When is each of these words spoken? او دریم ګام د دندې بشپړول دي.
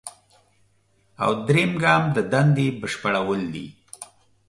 او 1.23 1.31
دریم 1.47 1.71
ګام 1.83 2.03
د 2.15 2.17
دندې 2.31 2.67
بشپړول 2.81 3.41
دي. 3.53 3.67